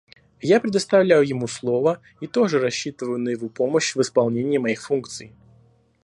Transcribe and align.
Я 0.41 0.59
предоставляю 0.59 1.21
ему 1.29 1.45
слово 1.47 2.01
и 2.21 2.25
тоже 2.25 2.57
рассчитываю 2.59 3.19
на 3.19 3.29
его 3.29 3.49
помощь 3.49 3.93
в 3.95 4.01
исполнении 4.01 4.57
моих 4.57 4.81
функций. 4.81 5.35